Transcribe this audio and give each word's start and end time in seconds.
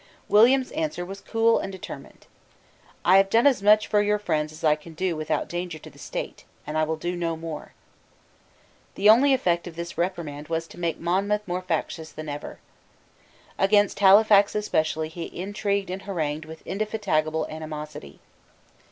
William's 0.27 0.71
answer 0.71 1.05
was 1.05 1.21
cool 1.21 1.59
and 1.59 1.71
determined. 1.71 2.25
"I 3.05 3.17
have 3.17 3.29
done 3.29 3.45
as 3.45 3.61
much 3.61 3.85
for 3.85 4.01
your 4.01 4.17
friends 4.17 4.51
as 4.51 4.63
I 4.63 4.73
can 4.75 4.95
do 4.95 5.15
without 5.15 5.47
danger 5.47 5.77
to 5.77 5.91
the 5.91 5.99
state; 5.99 6.43
and 6.65 6.75
I 6.75 6.83
will 6.85 6.95
do 6.95 7.15
no 7.15 7.37
more," 7.37 7.73
The 8.95 9.09
only 9.11 9.31
effect 9.31 9.67
of 9.67 9.75
this 9.75 9.99
reprimand 9.99 10.47
was 10.47 10.65
to 10.69 10.79
make 10.79 10.97
Monmouth 10.99 11.47
more 11.47 11.61
factious 11.61 12.11
than 12.11 12.29
ever. 12.29 12.57
Against 13.59 13.99
Halifax 13.99 14.55
especially 14.55 15.07
he 15.07 15.25
intrigued 15.25 15.91
and 15.91 16.01
harangued 16.01 16.45
with 16.45 16.65
indefatigable 16.65 17.45
animosity. 17.45 18.19